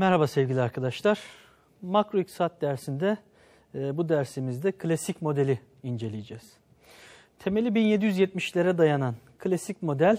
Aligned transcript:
Merhaba 0.00 0.26
sevgili 0.26 0.60
arkadaşlar. 0.60 1.20
Makro 1.82 2.18
iktisat 2.18 2.60
dersinde 2.60 3.16
e, 3.74 3.96
bu 3.96 4.08
dersimizde 4.08 4.72
klasik 4.72 5.22
modeli 5.22 5.60
inceleyeceğiz. 5.82 6.52
Temeli 7.38 7.68
1770'lere 7.68 8.78
dayanan 8.78 9.14
klasik 9.38 9.82
model 9.82 10.18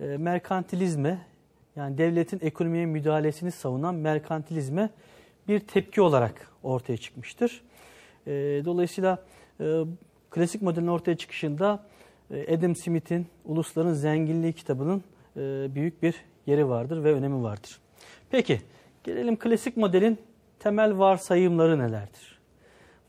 e, 0.00 0.04
merkantilizme 0.04 1.18
yani 1.76 1.98
devletin 1.98 2.40
ekonomiye 2.42 2.86
müdahalesini 2.86 3.50
savunan 3.50 3.94
merkantilizme 3.94 4.90
bir 5.48 5.60
tepki 5.60 6.00
olarak 6.00 6.50
ortaya 6.62 6.96
çıkmıştır. 6.96 7.62
E, 8.26 8.32
dolayısıyla 8.64 9.24
klasik 10.30 10.62
modelin 10.62 10.86
ortaya 10.86 11.16
çıkışında 11.16 11.84
Adam 12.30 12.76
Smith'in 12.76 13.26
Ulusların 13.44 13.92
Zenginliği 13.92 14.52
kitabının 14.52 15.04
büyük 15.74 16.02
bir 16.02 16.14
yeri 16.46 16.68
vardır 16.68 17.04
ve 17.04 17.12
önemi 17.12 17.42
vardır. 17.42 17.78
Peki 18.30 18.60
gelelim 19.06 19.36
klasik 19.36 19.76
modelin 19.76 20.18
temel 20.58 20.98
varsayımları 20.98 21.78
nelerdir? 21.78 22.38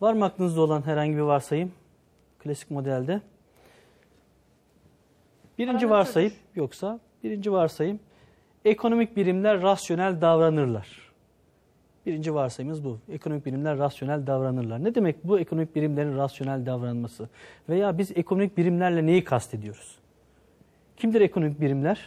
Var 0.02 0.14
mı 0.14 0.26
aklınızda 0.26 0.62
olan 0.62 0.86
herhangi 0.86 1.16
bir 1.16 1.22
varsayım 1.22 1.72
klasik 2.40 2.72
modelde? 2.72 3.22
Birinci 5.58 5.90
varsayım 5.90 6.34
yoksa 6.56 7.00
birinci 7.24 7.52
varsayım 7.52 8.00
ekonomik 8.66 9.18
birimler 9.18 9.62
rasyonel 9.62 10.22
davranırlar. 10.22 11.08
Birinci 12.06 12.34
varsayımız 12.34 12.84
bu. 12.84 13.00
Ekonomik 13.12 13.46
birimler 13.46 13.78
rasyonel 13.78 14.28
davranırlar. 14.28 14.84
Ne 14.84 14.96
demek 14.96 15.24
bu 15.24 15.40
ekonomik 15.40 15.76
birimlerin 15.76 16.18
rasyonel 16.18 16.66
davranması? 16.66 17.30
Veya 17.70 17.98
biz 17.98 18.12
ekonomik 18.16 18.58
birimlerle 18.58 19.06
neyi 19.06 19.24
kastediyoruz? 19.24 19.96
Kimdir 20.98 21.22
ekonomik 21.22 21.62
birimler? 21.62 22.00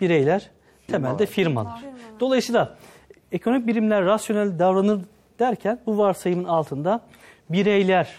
Bireyler, 0.00 0.50
temelde 0.86 1.26
firmalar. 1.26 1.84
Dolayısıyla 2.20 2.76
ekonomik 3.34 3.66
birimler 3.66 4.04
rasyonel 4.04 4.58
davranır 4.58 5.00
derken 5.38 5.78
bu 5.86 5.98
varsayımın 5.98 6.44
altında 6.44 7.00
bireyler 7.50 8.14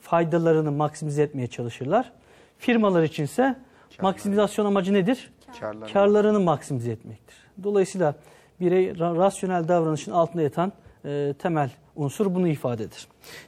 faydalarını 0.00 0.72
maksimize 0.72 1.22
etmeye 1.22 1.46
çalışırlar. 1.46 2.12
Firmalar 2.58 3.02
içinse 3.02 3.56
maksimizasyon 4.02 4.66
amacı 4.66 4.92
nedir? 4.92 5.30
Karlarını. 5.60 5.92
Karlarını 5.92 6.40
maksimize 6.40 6.92
etmektir. 6.92 7.36
Dolayısıyla 7.62 8.14
birey 8.60 8.86
ra- 8.90 9.16
rasyonel 9.16 9.68
davranışın 9.68 10.12
altında 10.12 10.42
yatan 10.42 10.72
e, 11.04 11.34
temel 11.38 11.70
unsur 11.96 12.34
bunu 12.34 12.48
ifade 12.48 12.82
eder. 12.82 13.06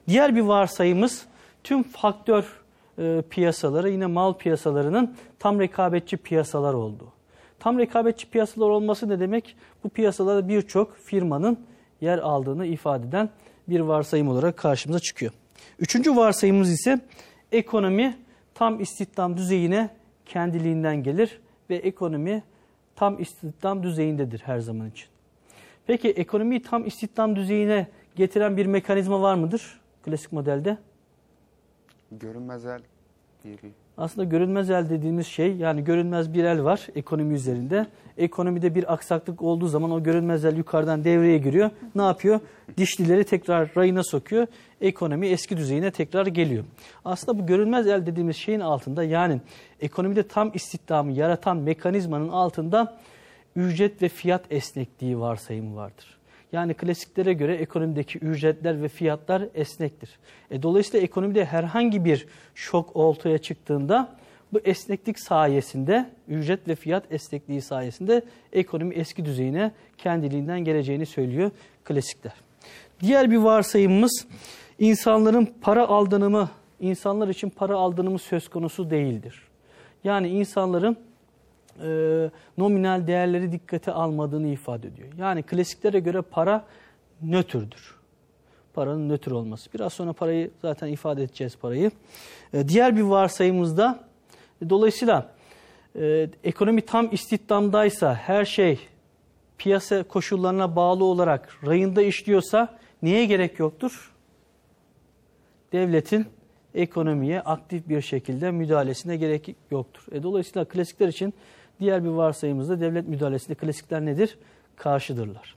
Diğer 0.09 0.36
bir 0.36 0.41
varsayımız 0.41 1.27
tüm 1.64 1.83
faktör 1.83 2.61
e, 2.98 3.23
piyasaları 3.31 3.91
yine 3.91 4.07
mal 4.07 4.34
piyasalarının 4.34 5.17
tam 5.39 5.61
rekabetçi 5.61 6.17
piyasalar 6.17 6.75
olduğu. 6.75 7.12
Tam 7.63 7.79
rekabetçi 7.79 8.31
piyasalar 8.31 8.69
olması 8.69 9.09
ne 9.09 9.21
demek? 9.21 9.57
Bu 9.85 9.89
piyasalarda 9.89 10.49
birçok 10.49 10.97
firmanın 10.97 11.59
yer 12.01 12.19
aldığını 12.19 12.67
ifade 12.67 13.07
eden 13.07 13.31
bir 13.69 13.81
varsayım 13.81 14.29
olarak 14.29 14.57
karşımıza 14.57 15.01
çıkıyor. 15.01 15.33
Üçüncü 15.79 16.17
varsayımımız 16.17 16.71
ise 16.71 17.01
ekonomi 17.53 18.17
tam 18.55 18.81
istihdam 18.81 19.37
düzeyine 19.37 19.91
kendiliğinden 20.27 21.03
gelir 21.03 21.41
ve 21.71 21.77
ekonomi 21.77 22.43
tam 22.97 23.21
istihdam 23.23 23.83
düzeyindedir 23.83 24.43
her 24.45 24.59
zaman 24.59 24.91
için. 24.91 25.07
Peki 25.87 26.11
ekonomiyi 26.11 26.63
tam 26.63 26.87
istihdam 26.87 27.37
düzeyine 27.37 27.87
getiren 28.17 28.57
bir 28.57 28.67
mekanizma 28.67 29.23
var 29.23 29.35
mıdır 29.35 29.81
klasik 30.05 30.33
modelde? 30.33 30.79
Görünmez 32.13 32.67
el 32.67 32.83
diyelim. 33.45 33.82
Aslında 33.98 34.25
görünmez 34.25 34.70
el 34.70 34.91
dediğimiz 34.91 35.27
şey 35.27 35.57
yani 35.57 35.85
görünmez 35.85 36.35
bir 36.35 36.45
el 36.45 36.64
var 36.64 36.86
ekonomi 36.95 37.35
üzerinde. 37.35 37.86
Ekonomide 38.19 38.75
bir 38.75 38.92
aksaklık 38.92 39.42
olduğu 39.42 39.67
zaman 39.67 39.91
o 39.91 40.03
görünmez 40.03 40.45
el 40.45 40.57
yukarıdan 40.57 41.05
devreye 41.05 41.39
giriyor. 41.39 41.70
Ne 41.95 42.03
yapıyor? 42.03 42.41
Dişlileri 42.77 43.25
tekrar 43.25 43.70
rayına 43.77 44.03
sokuyor. 44.05 44.47
Ekonomi 44.80 45.27
eski 45.27 45.57
düzeyine 45.57 45.91
tekrar 45.91 46.27
geliyor. 46.27 46.64
Aslında 47.05 47.39
bu 47.39 47.47
görünmez 47.47 47.86
el 47.86 48.07
dediğimiz 48.07 48.36
şeyin 48.36 48.61
altında 48.61 49.05
yani 49.05 49.41
ekonomide 49.80 50.23
tam 50.23 50.51
istihdamı 50.55 51.13
yaratan 51.13 51.57
mekanizmanın 51.57 52.29
altında 52.29 52.98
ücret 53.57 54.03
ve 54.03 54.09
fiyat 54.09 54.53
esnekliği 54.53 55.20
varsayımı 55.20 55.77
vardır. 55.77 56.22
Yani 56.52 56.74
klasiklere 56.74 57.33
göre 57.33 57.55
ekonomideki 57.55 58.18
ücretler 58.18 58.83
ve 58.83 58.89
fiyatlar 58.89 59.42
esnektir. 59.55 60.11
E, 60.51 60.63
dolayısıyla 60.63 61.05
ekonomide 61.05 61.45
herhangi 61.45 62.05
bir 62.05 62.27
şok 62.55 62.96
ortaya 62.96 63.39
çıktığında 63.39 64.17
bu 64.52 64.61
esneklik 64.64 65.20
sayesinde, 65.20 66.11
ücret 66.29 66.68
ve 66.68 66.74
fiyat 66.74 67.12
esnekliği 67.12 67.62
sayesinde 67.62 68.23
ekonomi 68.52 68.95
eski 68.95 69.24
düzeyine 69.24 69.73
kendiliğinden 69.98 70.61
geleceğini 70.61 71.07
söylüyor 71.07 71.51
klasikler. 71.85 72.33
Diğer 73.01 73.30
bir 73.30 73.36
varsayımımız 73.36 74.27
insanların 74.79 75.48
para 75.61 75.89
aldanımı, 75.89 76.51
insanlar 76.80 77.29
için 77.29 77.51
para 77.51 77.77
aldanımı 77.77 78.18
söz 78.18 78.48
konusu 78.48 78.91
değildir. 78.91 79.42
Yani 80.05 80.29
insanların 80.29 80.96
e, 81.83 82.31
nominal 82.59 83.07
değerleri 83.07 83.53
dikkate 83.53 83.93
almadığını 83.93 84.49
ifade 84.49 84.89
ediyor. 84.89 85.09
Yani 85.19 85.43
klasiklere 85.43 86.01
göre 86.01 86.23
para 86.23 86.65
nötrdür. 87.23 87.95
Paranın 88.75 89.09
nötr 89.09 89.31
olması. 89.31 89.73
Biraz 89.75 89.93
sonra 89.93 90.13
parayı 90.13 90.51
zaten 90.63 90.89
ifade 90.89 91.23
edeceğiz 91.23 91.57
parayı. 91.57 91.91
E, 92.55 92.69
diğer 92.69 92.97
bir 92.97 93.03
varsayımızda 93.03 94.05
e, 94.63 94.71
dolayısıyla 94.71 95.31
e, 95.97 96.29
ekonomi 96.45 96.81
tam 96.81 97.09
istihdamdaysa 97.13 98.15
her 98.15 98.45
şey 98.45 98.81
piyasa 99.59 100.03
koşullarına 100.03 100.77
bağlı 100.77 101.05
olarak 101.05 101.59
rayında 101.67 102.03
işliyorsa 102.03 102.79
niye 103.03 103.25
gerek 103.25 103.59
yoktur? 103.59 104.13
Devletin 105.73 106.27
ekonomiye 106.75 107.41
aktif 107.41 107.89
bir 107.89 108.01
şekilde 108.01 108.51
müdahalesine 108.51 109.17
gerek 109.17 109.57
yoktur. 109.71 110.03
E, 110.13 110.23
dolayısıyla 110.23 110.65
klasikler 110.65 111.09
için 111.09 111.35
diğer 111.81 112.05
bir 112.05 112.09
varsayımızda 112.09 112.81
devlet 112.81 113.09
müdahalesinde 113.09 113.55
klasikler 113.55 114.05
nedir? 114.05 114.39
Karşıdırlar. 114.77 115.57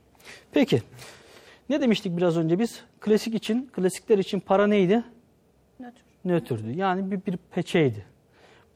Peki 0.52 0.82
ne 1.68 1.80
demiştik 1.80 2.16
biraz 2.16 2.36
önce 2.36 2.58
biz? 2.58 2.84
Klasik 3.00 3.34
için, 3.34 3.70
klasikler 3.72 4.18
için 4.18 4.40
para 4.40 4.66
neydi? 4.66 5.02
Nötr. 5.80 6.00
Nötrdü. 6.24 6.72
Yani 6.72 7.10
bir, 7.10 7.26
bir 7.26 7.36
peçeydi. 7.36 8.04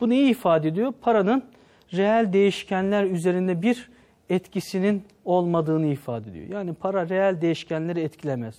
Bu 0.00 0.08
neyi 0.08 0.30
ifade 0.30 0.68
ediyor? 0.68 0.92
Paranın 1.00 1.44
reel 1.92 2.32
değişkenler 2.32 3.04
üzerinde 3.04 3.62
bir 3.62 3.90
etkisinin 4.30 5.04
olmadığını 5.24 5.86
ifade 5.86 6.30
ediyor. 6.30 6.46
Yani 6.46 6.74
para 6.74 7.08
reel 7.08 7.40
değişkenleri 7.40 8.00
etkilemez. 8.00 8.54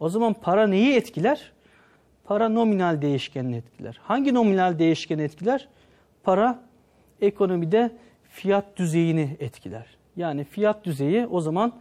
O 0.00 0.08
zaman 0.08 0.32
para 0.32 0.66
neyi 0.66 0.94
etkiler? 0.94 1.52
Para 2.24 2.48
nominal 2.48 3.02
değişkenini 3.02 3.56
etkiler. 3.56 4.00
Hangi 4.02 4.34
nominal 4.34 4.78
değişkeni 4.78 5.22
etkiler? 5.22 5.68
Para 6.22 6.62
ekonomide 7.20 7.90
fiyat 8.36 8.76
düzeyini 8.76 9.36
etkiler. 9.40 9.86
Yani 10.16 10.44
fiyat 10.44 10.84
düzeyi 10.84 11.26
o 11.26 11.40
zaman 11.40 11.72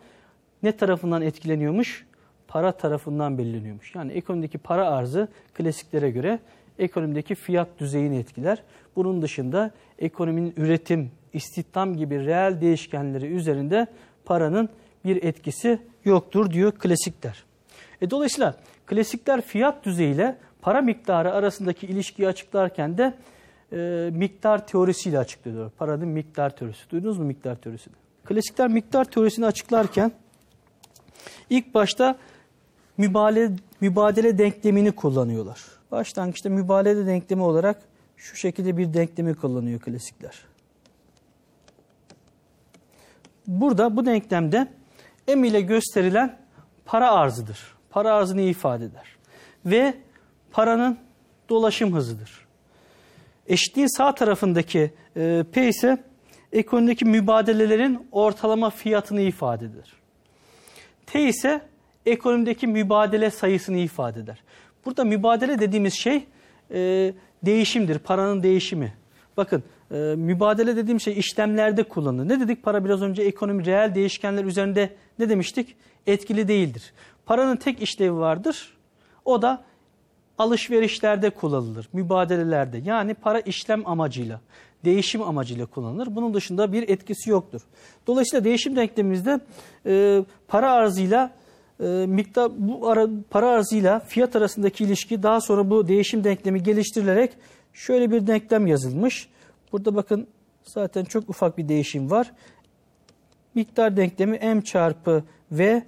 ne 0.64 0.72
tarafından 0.72 1.22
etkileniyormuş? 1.22 2.06
Para 2.48 2.72
tarafından 2.72 3.38
belirleniyormuş. 3.38 3.96
Yani 3.96 4.12
ekonomideki 4.12 4.58
para 4.58 4.90
arzı 4.90 5.28
klasiklere 5.54 6.10
göre 6.12 6.40
ekonomideki 6.80 7.36
fiyat 7.36 7.68
düzeyini 7.80 8.18
etkiler. 8.18 8.64
Bunun 8.96 9.22
dışında 9.22 9.72
ekonominin 10.00 10.54
üretim, 10.58 11.12
istihdam 11.34 11.96
gibi 11.98 12.26
reel 12.26 12.62
değişkenleri 12.62 13.26
üzerinde 13.26 13.88
paranın 14.26 14.70
bir 15.06 15.24
etkisi 15.24 15.80
yoktur 16.06 16.52
diyor 16.52 16.72
klasikler. 16.72 17.44
E 18.02 18.10
dolayısıyla 18.10 18.56
klasikler 18.86 19.42
fiyat 19.42 19.86
düzeyiyle 19.86 20.38
para 20.62 20.82
miktarı 20.82 21.34
arasındaki 21.34 21.88
ilişkiyi 21.88 22.28
açıklarken 22.28 22.98
de 22.98 23.14
e, 23.72 24.10
miktar 24.14 24.68
teorisiyle 24.68 25.20
açıklıyor. 25.20 25.72
Paranın 25.78 26.08
miktar 26.08 26.56
teorisi. 26.56 26.90
Duydunuz 26.90 27.18
mu 27.18 27.26
miktar 27.26 27.56
teorisini? 27.56 27.94
Klasikler 28.26 28.68
miktar 28.68 29.06
teorisini 29.06 29.46
açıklarken 29.46 30.12
ilk 31.50 31.74
başta 31.74 32.18
mübale, 32.98 33.52
mübadele 33.82 34.38
denklemini 34.38 34.92
kullanıyorlar. 34.92 35.62
Başlangıçta 35.92 36.50
mübadele 36.50 37.06
denklemi 37.06 37.42
olarak 37.42 37.82
şu 38.18 38.36
şekilde 38.36 38.78
bir 38.78 38.94
denklemi 38.94 39.36
kullanıyor 39.36 39.80
klasikler. 39.80 40.46
Burada 43.48 43.98
bu 43.98 44.06
denklemde 44.06 44.68
M 45.28 45.48
ile 45.48 45.62
gösterilen 45.62 46.38
para 46.86 47.12
arzıdır. 47.12 47.76
Para 47.90 48.14
arzını 48.14 48.42
ifade 48.42 48.86
eder. 48.86 49.18
Ve 49.66 49.94
paranın 50.52 50.98
dolaşım 51.50 51.94
hızıdır. 51.94 52.45
Eşitliğin 53.48 53.98
sağ 53.98 54.16
tarafındaki 54.16 54.92
e, 55.18 55.44
P 55.52 55.68
ise 55.68 55.98
ekonomideki 56.52 57.06
mübadelelerin 57.06 58.08
ortalama 58.12 58.70
fiyatını 58.70 59.22
ifade 59.22 59.66
eder. 59.66 59.94
T 61.06 61.28
ise 61.28 61.62
ekonomideki 62.06 62.68
mübadele 62.68 63.30
sayısını 63.30 63.78
ifade 63.78 64.20
eder. 64.20 64.44
Burada 64.86 65.04
mübadele 65.04 65.60
dediğimiz 65.60 65.94
şey 65.94 66.26
e, 66.72 67.14
değişimdir, 67.44 68.00
paranın 68.00 68.44
değişimi. 68.44 68.94
Bakın 69.38 69.64
e, 69.92 69.96
mübadele 70.18 70.76
dediğim 70.76 71.00
şey 71.00 71.20
işlemlerde 71.20 71.84
kullanılır. 71.84 72.30
Ne 72.30 72.40
dedik? 72.40 72.64
Para 72.64 72.86
biraz 72.86 73.02
önce 73.02 73.24
ekonomi 73.24 73.66
reel 73.66 73.96
değişkenler 73.96 74.46
üzerinde 74.46 74.90
ne 75.20 75.30
demiştik? 75.30 75.76
Etkili 76.08 76.48
değildir. 76.48 76.94
Paranın 77.26 77.56
tek 77.56 77.82
işlevi 77.82 78.16
vardır. 78.16 78.78
O 79.26 79.42
da 79.42 79.64
alışverişlerde 80.38 81.30
kullanılır, 81.30 81.90
mübadelelerde. 81.94 82.78
Yani 82.86 83.14
para 83.14 83.40
işlem 83.40 83.88
amacıyla, 83.88 84.42
değişim 84.86 85.22
amacıyla 85.22 85.66
kullanılır. 85.66 86.16
Bunun 86.16 86.34
dışında 86.34 86.74
bir 86.74 86.90
etkisi 86.90 87.30
yoktur. 87.30 87.62
Dolayısıyla 88.08 88.44
değişim 88.44 88.76
denklemimizde 88.76 89.40
e, 89.86 90.24
para 90.48 90.72
arzıyla 90.72 91.32
e, 91.80 91.86
miktar 92.08 92.52
bu 92.58 92.90
ara, 92.90 93.08
para 93.30 93.50
arzıyla 93.50 94.00
fiyat 94.00 94.36
arasındaki 94.36 94.84
ilişki 94.84 95.24
daha 95.24 95.42
sonra 95.42 95.70
bu 95.70 95.88
değişim 95.88 96.24
denklemi 96.24 96.64
geliştirilerek 96.64 97.32
şöyle 97.74 98.12
bir 98.12 98.28
denklem 98.28 98.68
yazılmış. 98.68 99.30
Burada 99.72 99.96
bakın 99.96 100.28
zaten 100.64 101.06
çok 101.06 101.30
ufak 101.30 101.58
bir 101.58 101.70
değişim 101.70 102.12
var. 102.12 102.32
Miktar 103.56 103.98
denklemi 103.98 104.40
m 104.40 104.62
çarpı 104.62 105.24
v 105.52 105.84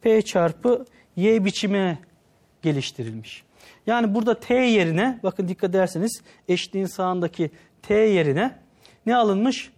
p 0.00 0.22
çarpı 0.22 0.84
y 1.16 1.44
biçime 1.44 1.98
geliştirilmiş. 2.62 3.49
Yani 3.90 4.14
burada 4.14 4.40
t 4.40 4.54
yerine 4.54 5.20
bakın 5.22 5.48
dikkat 5.48 5.70
ederseniz 5.70 6.22
eşliğin 6.48 6.86
sağındaki 6.86 7.50
t 7.82 7.94
yerine 7.94 8.58
ne 9.06 9.16
alınmış? 9.16 9.70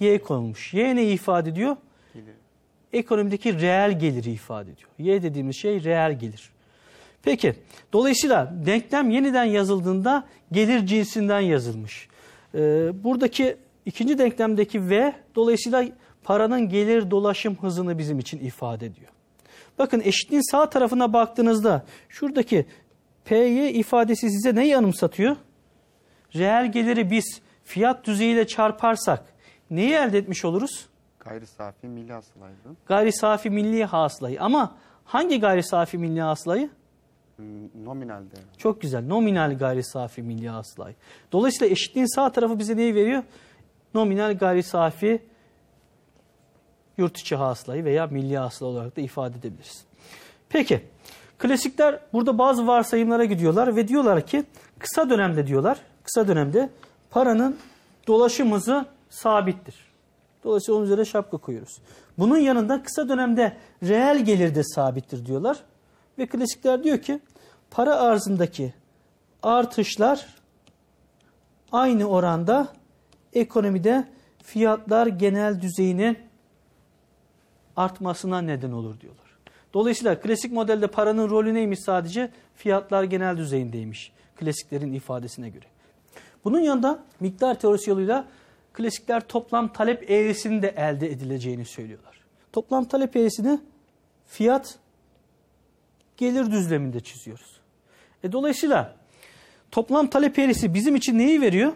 Y 0.00 0.18
konulmuş. 0.18 0.74
Y 0.74 0.96
ne 0.96 1.04
ifade 1.04 1.50
ediyor? 1.50 1.76
Gelir. 2.14 2.34
Ekonomideki 2.92 3.60
reel 3.60 3.98
geliri 3.98 4.30
ifade 4.30 4.70
ediyor. 4.70 4.88
Y 4.98 5.22
dediğimiz 5.22 5.56
şey 5.56 5.84
reel 5.84 6.18
gelir. 6.18 6.50
Peki 7.22 7.54
dolayısıyla 7.92 8.54
denklem 8.66 9.10
yeniden 9.10 9.44
yazıldığında 9.44 10.24
gelir 10.52 10.86
cinsinden 10.86 11.40
yazılmış. 11.40 12.08
Ee, 12.54 13.04
buradaki 13.04 13.56
ikinci 13.86 14.18
denklemdeki 14.18 14.90
V 14.90 15.12
dolayısıyla 15.34 15.84
paranın 16.24 16.68
gelir 16.68 17.10
dolaşım 17.10 17.56
hızını 17.60 17.98
bizim 17.98 18.18
için 18.18 18.38
ifade 18.38 18.86
ediyor. 18.86 19.10
Bakın 19.78 20.00
eşitliğin 20.04 20.50
sağ 20.50 20.70
tarafına 20.70 21.12
baktığınızda 21.12 21.84
şuradaki 22.08 22.66
PY 23.28 23.70
ifadesi 23.80 24.30
size 24.30 24.54
neyi 24.54 24.76
anımsatıyor? 24.76 25.36
Reel 26.34 26.72
geliri 26.72 27.10
biz 27.10 27.40
fiyat 27.64 28.06
düzeyiyle 28.06 28.46
çarparsak 28.46 29.24
neyi 29.70 29.92
elde 29.92 30.18
etmiş 30.18 30.44
oluruz? 30.44 30.86
Gayri 31.20 31.46
safi 31.46 31.86
milli 31.86 32.12
hasılaydı. 32.12 32.56
Gayri 32.86 33.12
safi 33.12 33.50
milli 33.50 33.84
hasılayı. 33.84 34.42
Ama 34.42 34.76
hangi 35.04 35.40
gayri 35.40 35.62
safi 35.62 35.98
milli 35.98 36.20
hasılayı? 36.20 36.70
Hmm, 37.36 37.84
Nominalde. 37.84 38.34
Çok 38.58 38.80
güzel. 38.80 39.06
Nominal 39.06 39.58
gayri 39.58 39.84
safi 39.84 40.22
milli 40.22 40.48
hasılayı. 40.48 40.94
Dolayısıyla 41.32 41.72
eşitliğin 41.72 42.14
sağ 42.14 42.32
tarafı 42.32 42.58
bize 42.58 42.76
neyi 42.76 42.94
veriyor? 42.94 43.22
Nominal 43.94 44.38
gayri 44.38 44.62
safi 44.62 45.22
yurt 46.98 47.18
içi 47.18 47.36
hasılayı 47.36 47.84
veya 47.84 48.06
milli 48.06 48.38
hasıla 48.38 48.68
olarak 48.68 48.96
da 48.96 49.00
ifade 49.00 49.38
edebiliriz. 49.38 49.84
Peki. 50.48 50.84
Klasikler 51.38 52.00
burada 52.12 52.38
bazı 52.38 52.66
varsayımlara 52.66 53.24
gidiyorlar 53.24 53.76
ve 53.76 53.88
diyorlar 53.88 54.26
ki 54.26 54.44
kısa 54.78 55.10
dönemde 55.10 55.46
diyorlar. 55.46 55.78
Kısa 56.04 56.28
dönemde 56.28 56.70
paranın 57.10 57.56
dolaşım 58.06 58.52
hızı 58.52 58.86
sabittir. 59.10 59.74
Dolayısıyla 60.44 60.76
onun 60.76 60.84
üzerine 60.84 61.04
şapka 61.04 61.36
koyuyoruz. 61.36 61.78
Bunun 62.18 62.38
yanında 62.38 62.82
kısa 62.82 63.08
dönemde 63.08 63.56
reel 63.82 64.24
gelir 64.24 64.54
de 64.54 64.64
sabittir 64.64 65.26
diyorlar. 65.26 65.58
Ve 66.18 66.26
klasikler 66.26 66.84
diyor 66.84 66.98
ki 66.98 67.20
para 67.70 67.96
arzındaki 67.96 68.74
artışlar 69.42 70.26
aynı 71.72 72.04
oranda 72.04 72.68
ekonomide 73.32 74.08
fiyatlar 74.42 75.06
genel 75.06 75.62
düzeyinin 75.62 76.18
artmasına 77.76 78.40
neden 78.40 78.72
olur 78.72 79.00
diyorlar. 79.00 79.27
Dolayısıyla 79.74 80.20
klasik 80.20 80.52
modelde 80.52 80.86
paranın 80.86 81.30
rolü 81.30 81.54
neymiş 81.54 81.80
sadece? 81.80 82.30
Fiyatlar 82.56 83.02
genel 83.02 83.36
düzeyindeymiş. 83.36 84.12
Klasiklerin 84.36 84.92
ifadesine 84.92 85.48
göre. 85.48 85.64
Bunun 86.44 86.60
yanında 86.60 87.04
miktar 87.20 87.60
teorisi 87.60 87.90
yoluyla 87.90 88.28
klasikler 88.72 89.28
toplam 89.28 89.72
talep 89.72 90.10
eğrisini 90.10 90.62
de 90.62 90.68
elde 90.68 91.10
edileceğini 91.10 91.64
söylüyorlar. 91.64 92.20
Toplam 92.52 92.84
talep 92.84 93.16
eğrisini 93.16 93.60
fiyat 94.26 94.78
gelir 96.16 96.50
düzleminde 96.50 97.00
çiziyoruz. 97.00 97.60
E 98.24 98.32
dolayısıyla 98.32 98.96
toplam 99.70 100.06
talep 100.10 100.38
eğrisi 100.38 100.74
bizim 100.74 100.96
için 100.96 101.18
neyi 101.18 101.40
veriyor? 101.40 101.72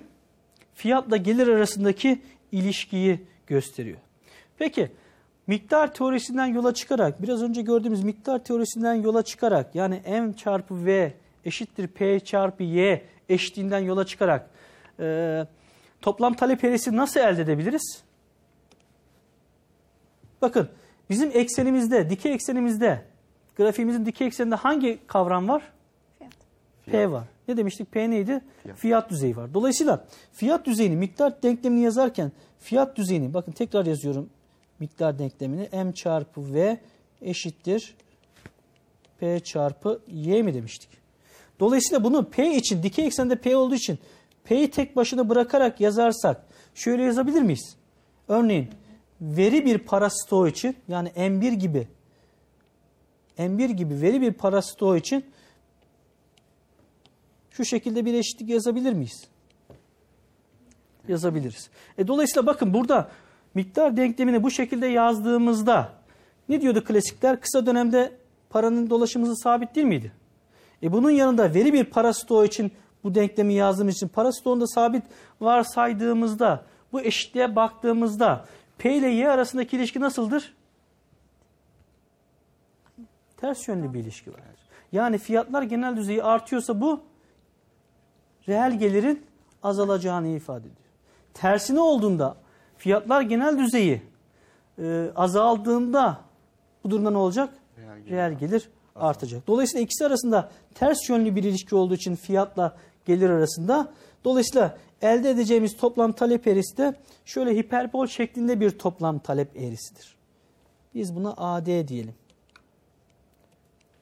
Fiyatla 0.75 1.17
gelir 1.17 1.49
arasındaki 1.49 2.23
ilişkiyi 2.53 3.21
gösteriyor. 3.47 3.99
Peki 4.59 4.91
miktar 5.47 5.95
teorisinden 5.95 6.47
yola 6.47 6.75
çıkarak 6.75 7.23
biraz 7.23 7.43
önce 7.43 7.63
gördüğümüz 7.63 8.05
miktar 8.05 8.45
teorisinden 8.45 8.95
yola 8.95 9.23
çıkarak 9.23 9.75
yani 9.75 10.03
m 10.07 10.37
çarpı 10.37 10.87
v 10.87 11.13
eşittir 11.45 11.87
p 11.87 12.21
çarpı 12.21 12.63
y 12.63 13.03
eşitliğinden 13.29 13.79
yola 13.79 14.07
çıkarak 14.07 14.51
e, 15.01 15.47
toplam 16.01 16.35
talep 16.35 16.65
eğrisi 16.65 16.97
nasıl 16.97 17.21
elde 17.21 17.43
edebiliriz? 17.43 18.03
Bakın 20.43 20.69
bizim 21.11 21.31
eksenimizde, 21.35 22.11
dikey 22.11 22.33
eksenimizde, 22.33 23.05
grafiğimizin 23.57 24.07
dikey 24.07 24.27
ekseninde 24.27 24.55
hangi 24.55 24.99
kavram 25.07 25.49
var? 25.49 25.63
Fiyat. 26.19 26.33
P 26.87 27.11
var. 27.11 27.25
Ne 27.49 27.57
demiştik? 27.57 27.93
P 27.93 28.11
neydi? 28.11 28.41
Fiyat. 28.63 28.79
Fiyat. 28.79 29.11
düzeyi 29.11 29.37
var. 29.37 29.55
Dolayısıyla 29.55 30.05
fiyat 30.33 30.67
düzeyini, 30.67 30.97
miktar 30.97 31.43
denklemini 31.43 31.83
yazarken 31.83 32.33
fiyat 32.59 32.97
düzeyini, 32.97 33.35
bakın 33.35 33.53
tekrar 33.53 33.87
yazıyorum 33.87 34.31
miktar 34.83 35.19
denklemini. 35.19 35.69
M 35.73 35.93
çarpı 35.95 36.55
V 36.55 36.81
eşittir 37.23 37.95
P 39.19 39.41
çarpı 39.41 40.03
Y 40.09 40.43
mi 40.43 40.55
demiştik? 40.55 40.91
Dolayısıyla 41.61 42.05
bunu 42.05 42.31
P 42.31 42.55
için, 42.55 42.83
dikey 42.83 43.07
eksende 43.07 43.37
P 43.37 43.57
olduğu 43.57 43.75
için 43.75 43.99
P'yi 44.45 44.71
tek 44.71 44.97
başına 44.97 45.29
bırakarak 45.29 45.81
yazarsak 45.81 46.47
şöyle 46.75 47.03
yazabilir 47.03 47.43
miyiz? 47.43 47.77
Örneğin 48.29 48.71
veri 49.21 49.65
bir 49.65 49.79
para 49.79 50.11
stoğu 50.11 50.49
için 50.49 50.77
yani 50.89 51.09
M1 51.09 51.55
gibi 51.55 51.89
M1 53.39 53.73
gibi 53.73 54.01
veri 54.01 54.21
bir 54.21 54.33
para 54.33 54.63
stoğu 54.63 54.97
için 54.97 55.25
şu 57.51 57.65
şekilde 57.65 58.05
bir 58.05 58.15
eşitlik 58.15 58.49
yazabilir 58.49 58.93
miyiz? 58.93 59.25
Yazabiliriz. 61.09 61.71
E, 61.99 62.09
dolayısıyla 62.09 62.47
bakın 62.47 62.75
burada 62.75 63.11
miktar 63.55 63.97
denklemini 63.97 64.43
bu 64.43 64.51
şekilde 64.51 64.87
yazdığımızda 64.87 65.93
ne 66.49 66.61
diyordu 66.61 66.85
klasikler? 66.85 67.41
Kısa 67.41 67.67
dönemde 67.67 68.13
paranın 68.51 68.91
dolaşım 68.91 69.23
hızı 69.23 69.37
sabit 69.37 69.75
değil 69.75 69.87
miydi? 69.87 70.13
E 70.83 70.93
bunun 70.93 71.11
yanında 71.11 71.55
veri 71.55 71.73
bir 71.73 71.85
para 71.85 72.13
stoğu 72.13 72.45
için 72.45 72.73
bu 73.05 73.15
denklemi 73.15 73.55
yazdığımız 73.55 73.95
için 73.95 74.09
para 74.09 74.33
stoğunda 74.33 74.67
sabit 74.67 75.03
varsaydığımızda 75.41 76.65
bu 76.93 77.01
eşitliğe 77.01 77.57
baktığımızda 77.57 78.45
P 78.79 78.95
ile 78.95 79.09
Y 79.09 79.29
arasındaki 79.29 79.77
ilişki 79.77 80.01
nasıldır? 80.01 80.55
Ters 83.37 83.69
yönlü 83.69 83.95
bir 83.95 84.01
ilişki 84.01 84.33
var. 84.33 84.41
Yani 84.93 85.19
fiyatlar 85.19 85.63
genel 85.63 85.97
düzeyi 85.97 86.23
artıyorsa 86.23 86.81
bu 86.81 87.01
reel 88.49 88.79
gelirin 88.79 89.27
azalacağını 89.63 90.29
ifade 90.29 90.61
ediyor. 90.61 90.77
Tersine 91.35 91.81
olduğunda 91.81 92.37
fiyatlar 92.83 93.21
genel 93.21 93.59
düzeyi 93.59 94.03
e, 94.79 95.11
azaldığında 95.17 96.21
bu 96.85 96.91
durumda 96.91 97.11
ne 97.11 97.19
olacak? 97.19 97.55
Reel 97.79 97.99
gelir 97.99 98.11
Reel 98.11 98.33
gelir 98.33 98.69
artacak. 98.97 99.47
Dolayısıyla 99.47 99.85
ikisi 99.85 100.07
arasında 100.07 100.51
ters 100.75 101.09
yönlü 101.09 101.37
bir 101.37 101.45
ilişki 101.45 101.75
olduğu 101.75 101.95
için 101.95 102.15
fiyatla 102.15 102.77
gelir 103.07 103.31
arasında 103.31 103.93
dolayısıyla 104.25 104.79
elde 105.03 105.31
edeceğimiz 105.31 105.77
toplam 105.77 106.13
talep 106.13 106.47
eğrisi 106.47 106.77
de 106.77 106.95
şöyle 107.25 107.57
hiperbol 107.57 108.07
şeklinde 108.07 108.61
bir 108.61 108.71
toplam 108.71 109.19
talep 109.19 109.57
eğrisidir. 109.57 110.17
Biz 110.95 111.17
buna 111.17 111.35
AD 111.37 111.89
diyelim. 111.89 112.15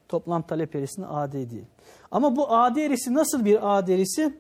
Toplam 0.09 0.43
talep 0.43 0.77
eğrisine 0.77 1.07
AD 1.07 1.33
diyelim. 1.33 1.69
Ama 2.11 2.37
bu 2.37 2.53
AD 2.53 2.77
eğrisi 2.77 3.15
nasıl 3.15 3.45
bir 3.45 3.79
AD 3.79 3.89
eğrisi? 3.89 4.35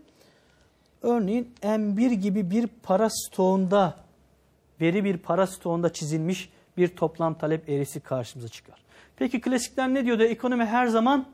Örneğin 1.02 1.54
M1 1.62 2.12
gibi 2.12 2.50
bir 2.50 2.66
para 2.66 3.09
stoğunda, 3.11 3.97
veri 4.80 5.04
bir 5.04 5.16
para 5.16 5.46
stoğunda 5.46 5.92
çizilmiş 5.92 6.50
bir 6.76 6.88
toplam 6.88 7.38
talep 7.38 7.68
eğrisi 7.68 8.00
karşımıza 8.00 8.49
çıkar. 8.49 8.82
Peki 9.16 9.40
klasikler 9.40 9.94
ne 9.94 10.04
diyordu? 10.04 10.22
Ekonomi 10.22 10.64
her 10.64 10.87
zaman 10.87 11.26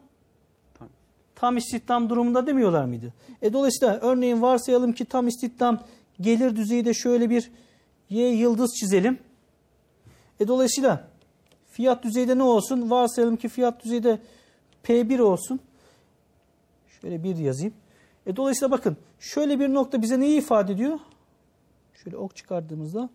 Tam. 0.79 0.89
tam 1.35 1.57
istihdam 1.57 2.11
durumunda 2.11 2.47
demiyorlar 2.47 2.85
mıydı? 2.85 3.13
E 3.43 3.53
dolayısıyla 3.53 3.99
örneğin 4.01 4.43
varsayalım 4.43 4.93
ki 4.93 5.05
tam 5.05 5.29
istihdam 5.29 5.83
gelir 6.21 6.57
düzeyi 6.57 6.85
de 6.85 6.95
şöyle 6.95 7.31
bir 7.31 7.51
Y 8.11 8.29
yıldız 8.29 8.75
çizelim. 8.81 9.19
E 10.41 10.49
dolayısıyla 10.49 11.09
fiyat 11.71 12.05
düzeyde 12.05 12.39
ne 12.39 12.43
olsun? 12.43 12.91
Varsayalım 12.91 13.37
ki 13.37 13.49
fiyat 13.49 13.85
düzeyde 13.85 14.19
P1 14.85 15.21
olsun. 15.21 15.61
Şöyle 17.01 17.23
bir 17.23 17.37
yazayım. 17.37 17.75
E, 18.27 18.37
dolayısıyla 18.37 18.71
bakın 18.71 18.97
şöyle 19.21 19.61
bir 19.61 19.75
nokta 19.75 20.03
bize 20.03 20.21
neyi 20.21 20.39
ifade 20.39 20.73
ediyor? 20.73 20.99
Şöyle 21.95 22.17
ok 22.17 22.37
çıkardığımızda 22.37 23.11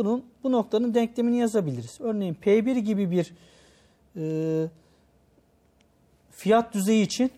bunun 0.00 0.24
bu 0.42 0.52
noktanın 0.52 0.94
denklemini 0.94 1.38
yazabiliriz. 1.38 1.98
Örneğin 2.00 2.34
P1 2.34 2.78
gibi 2.78 3.10
bir 3.10 3.34
e, 4.16 4.68
fiyat 6.30 6.74
düzeyi 6.74 7.04
için 7.04 7.30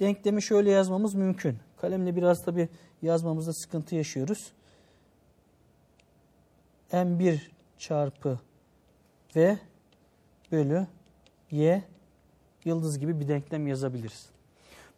denklemi 0.00 0.42
şöyle 0.42 0.70
yazmamız 0.70 1.14
mümkün. 1.14 1.56
Kalemle 1.76 2.16
biraz 2.16 2.44
tabi 2.44 2.68
yazmamızda 3.02 3.52
sıkıntı 3.52 3.94
yaşıyoruz. 3.94 4.52
M1 6.92 7.38
çarpı 7.78 8.40
V 9.36 9.58
bölü 10.52 10.86
Y 11.50 11.82
yıldız 12.64 12.98
gibi 12.98 13.20
bir 13.20 13.28
denklem 13.28 13.66
yazabiliriz. 13.66 14.28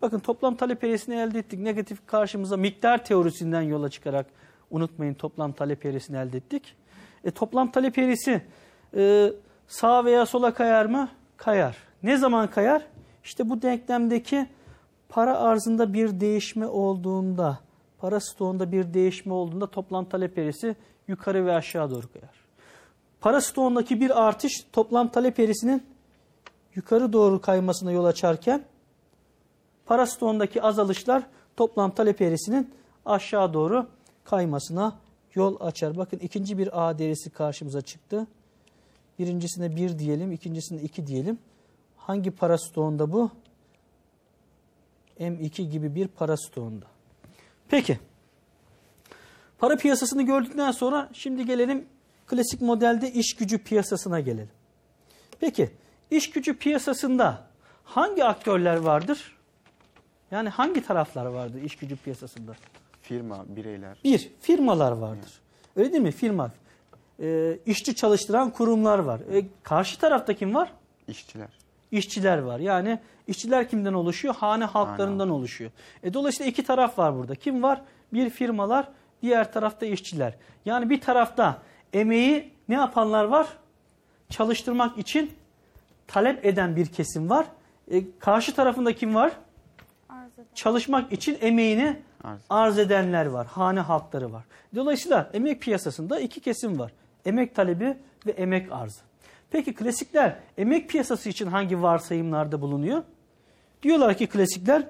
Bakın 0.03 0.19
toplam 0.19 0.57
talep 0.57 0.85
eğrisini 0.85 1.15
elde 1.15 1.39
ettik. 1.39 1.61
Negatif 1.61 2.07
karşımıza 2.07 2.57
miktar 2.57 3.05
teorisinden 3.05 3.63
yola 3.63 3.91
çıkarak 3.91 4.27
unutmayın 4.71 5.15
toplam 5.15 5.53
talep 5.53 5.87
eğrisini 5.87 6.17
elde 6.17 6.37
ettik. 6.37 6.77
E, 7.25 7.31
toplam 7.31 7.71
talep 7.71 7.99
eğrisi 7.99 8.43
e, 8.97 9.33
sağa 9.69 10.05
veya 10.05 10.27
sola 10.27 10.55
kayar 10.55 10.87
mı? 10.87 11.09
Kayar. 11.37 11.77
Ne 12.03 12.17
zaman 12.17 12.51
kayar? 12.51 12.83
İşte 13.25 13.51
bu 13.51 13.63
denklemdeki 13.63 14.47
para 15.09 15.39
arzında 15.39 15.95
bir 15.95 16.21
değişme 16.21 16.67
olduğunda, 16.67 17.59
para 17.99 18.21
stoğunda 18.21 18.73
bir 18.73 18.95
değişme 18.95 19.33
olduğunda 19.33 19.67
toplam 19.67 20.05
talep 20.05 20.39
eğrisi 20.39 20.77
yukarı 21.09 21.47
ve 21.47 21.53
aşağı 21.53 21.91
doğru 21.91 22.13
kayar. 22.13 22.45
Para 23.21 23.41
stoğundaki 23.41 24.01
bir 24.01 24.27
artış 24.27 24.53
toplam 24.73 25.09
talep 25.09 25.39
eğrisinin 25.39 25.83
yukarı 26.75 27.13
doğru 27.13 27.41
kaymasına 27.41 27.93
yol 27.93 28.05
açarken 28.05 28.65
para 29.87 30.07
stoğundaki 30.07 30.63
azalışlar 30.63 31.23
toplam 31.57 31.91
talep 31.91 32.21
eğrisinin 32.21 32.71
aşağı 33.07 33.55
doğru 33.55 33.87
kaymasına 34.25 34.99
yol 35.35 35.57
açar. 35.61 35.97
Bakın 35.97 36.19
ikinci 36.19 36.59
bir 36.59 36.87
A 36.87 36.99
değerisi 36.99 37.31
karşımıza 37.31 37.83
çıktı. 37.83 38.27
Birincisine 39.19 39.77
1 39.77 39.99
diyelim, 39.99 40.33
ikincisine 40.33 40.81
2 40.81 41.07
diyelim. 41.07 41.39
Hangi 41.97 42.31
para 42.31 42.59
stoğunda 42.59 43.13
bu? 43.13 43.31
M2 45.21 45.71
gibi 45.71 45.95
bir 45.95 46.09
para 46.09 46.37
stoğunda. 46.37 46.87
Peki. 47.69 47.99
Para 49.59 49.77
piyasasını 49.77 50.23
gördükten 50.23 50.71
sonra 50.71 51.11
şimdi 51.13 51.47
gelelim 51.47 51.87
klasik 52.27 52.61
modelde 52.61 53.13
iş 53.13 53.37
gücü 53.37 53.59
piyasasına 53.59 54.21
gelelim. 54.21 54.51
Peki 55.41 55.71
iş 56.11 56.31
gücü 56.31 56.59
piyasasında 56.59 57.47
hangi 57.85 58.25
aktörler 58.25 58.77
vardır? 58.77 59.37
Yani 60.31 60.49
hangi 60.49 60.83
taraflar 60.83 61.27
vardır 61.27 61.63
iş 61.63 61.77
gücü 61.77 61.97
piyasasında? 61.97 62.57
Firma, 63.05 63.45
bireyler. 63.49 63.99
Bir, 64.05 64.31
firmalar 64.41 64.93
vardır. 64.93 65.33
Öyle 65.77 65.93
değil 65.93 66.03
mi? 66.03 66.13
Firma. 66.13 66.51
E, 67.23 67.59
işçi 67.67 67.95
çalıştıran 67.95 68.51
kurumlar 68.51 68.99
var. 68.99 69.21
E, 69.33 69.47
karşı 69.63 69.99
tarafta 69.99 70.35
kim 70.35 70.55
var? 70.55 70.73
işçiler. 71.09 71.49
İşçiler 71.91 72.39
var. 72.39 72.61
Yani 72.61 72.99
işçiler 73.27 73.69
kimden 73.69 73.93
oluşuyor? 73.93 74.35
Hane 74.35 74.65
halklarından 74.65 75.31
oluşuyor. 75.31 75.71
E, 76.03 76.15
dolayısıyla 76.15 76.51
iki 76.51 76.65
taraf 76.65 76.99
var 76.99 77.19
burada. 77.19 77.35
Kim 77.35 77.63
var? 77.63 77.81
Bir 78.13 78.31
firmalar, 78.31 78.89
diğer 79.23 79.53
tarafta 79.53 79.87
işçiler. 79.87 80.35
Yani 80.65 80.91
bir 80.91 81.01
tarafta 81.01 81.63
emeği 81.93 82.53
ne 82.69 82.75
yapanlar 82.75 83.25
var? 83.25 83.47
Çalıştırmak 84.31 84.99
için 84.99 85.31
talep 86.07 86.47
eden 86.47 86.77
bir 86.77 86.87
kesim 86.87 87.31
var. 87.31 87.47
E, 87.91 88.03
karşı 88.19 88.55
tarafında 88.55 88.95
kim 88.95 89.15
var? 89.15 89.33
Çalışmak 90.55 91.13
için 91.13 91.39
emeğini 91.41 91.97
Arz. 92.25 92.41
arz 92.51 92.79
edenler 92.79 93.27
var. 93.27 93.47
Hane 93.47 93.81
halkları 93.81 94.33
var. 94.33 94.45
Dolayısıyla 94.75 95.31
emek 95.33 95.61
piyasasında 95.63 96.21
iki 96.21 96.41
kesim 96.41 96.79
var. 96.79 96.93
Emek 97.27 97.55
talebi 97.55 97.97
ve 98.27 98.31
emek 98.31 98.73
arzı. 98.73 99.01
Peki 99.51 99.75
klasikler 99.75 100.37
emek 100.59 100.89
piyasası 100.89 101.29
için 101.29 101.47
hangi 101.47 101.83
varsayımlarda 101.83 102.61
bulunuyor? 102.61 103.03
Diyorlar 103.83 104.17
ki 104.17 104.27
klasikler 104.27 104.87